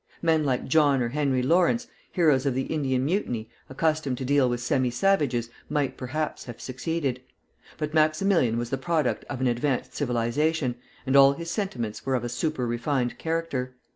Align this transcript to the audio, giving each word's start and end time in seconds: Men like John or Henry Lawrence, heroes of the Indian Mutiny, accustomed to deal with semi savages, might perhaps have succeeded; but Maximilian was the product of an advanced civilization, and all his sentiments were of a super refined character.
Men 0.23 0.43
like 0.43 0.65
John 0.65 0.99
or 1.03 1.09
Henry 1.09 1.43
Lawrence, 1.43 1.85
heroes 2.11 2.47
of 2.47 2.55
the 2.55 2.63
Indian 2.63 3.05
Mutiny, 3.05 3.47
accustomed 3.69 4.17
to 4.17 4.25
deal 4.25 4.49
with 4.49 4.59
semi 4.59 4.89
savages, 4.89 5.51
might 5.69 5.95
perhaps 5.95 6.45
have 6.45 6.59
succeeded; 6.59 7.21
but 7.77 7.93
Maximilian 7.93 8.57
was 8.57 8.71
the 8.71 8.79
product 8.79 9.23
of 9.25 9.41
an 9.41 9.45
advanced 9.45 9.93
civilization, 9.93 10.73
and 11.05 11.15
all 11.15 11.33
his 11.33 11.51
sentiments 11.51 12.03
were 12.03 12.15
of 12.15 12.23
a 12.23 12.29
super 12.29 12.65
refined 12.65 13.19
character. 13.19 13.75